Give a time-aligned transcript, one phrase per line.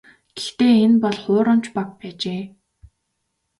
[0.35, 2.43] Гэхдээ энэ бол хуурамч баг байжээ.